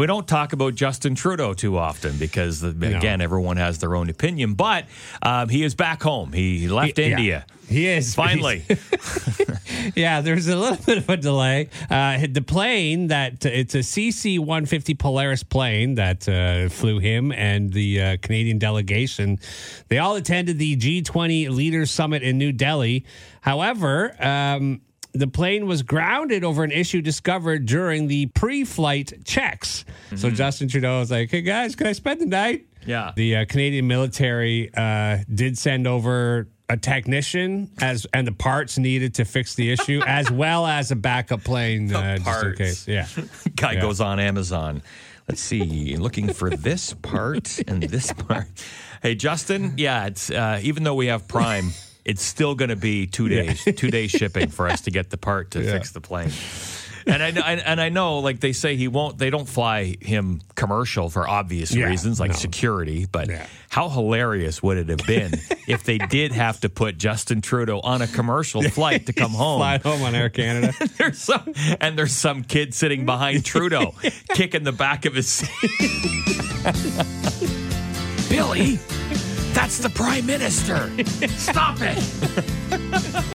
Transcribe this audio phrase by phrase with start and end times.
[0.00, 4.54] We don't talk about Justin Trudeau too often because, again, everyone has their own opinion.
[4.54, 4.86] But
[5.20, 6.32] um, he is back home.
[6.32, 7.10] He left He- yeah.
[7.10, 7.46] India.
[7.68, 8.64] He is Finally.
[9.94, 11.68] yeah, there's a little bit of a delay.
[11.90, 17.70] Uh, the plane that it's a CC 150 Polaris plane that uh, flew him and
[17.70, 19.38] the uh, Canadian delegation.
[19.88, 23.04] They all attended the G20 Leaders Summit in New Delhi.
[23.42, 24.80] However, um,
[25.12, 29.84] the plane was grounded over an issue discovered during the pre-flight checks.
[30.16, 33.12] So Justin Trudeau was like, "Hey guys, can I spend the night?" Yeah.
[33.16, 39.14] The uh, Canadian military uh, did send over a technician as and the parts needed
[39.14, 42.88] to fix the issue, as well as a backup plane uh, just in case.
[42.88, 43.06] Yeah.
[43.56, 43.80] Guy Yeah.
[43.80, 44.82] goes on Amazon.
[45.28, 48.46] Let's see, looking for this part and this part.
[49.00, 51.70] Hey, Justin, yeah, it's uh, even though we have Prime,
[52.04, 55.16] it's still going to be two days, two days shipping for us to get the
[55.18, 55.72] part to Yeah.
[55.72, 56.30] fix the plane.
[57.06, 59.16] And I know, and, I know, like they say, he won't.
[59.16, 62.36] They don't fly him commercial for obvious Yeah, reasons, like no.
[62.36, 63.06] security.
[63.10, 63.46] But Yeah.
[63.70, 65.32] how hilarious would it have been
[65.66, 69.60] if they did have to put Justin Trudeau on a commercial flight to come home?
[69.60, 70.74] Fly home on Air Canada.
[70.98, 73.94] there's some and there's some kid sitting behind Trudeau
[74.34, 75.70] kicking the back of his seat.
[78.28, 78.78] Billy,
[79.60, 80.90] that's the prime minister.
[81.36, 83.04] Stop it.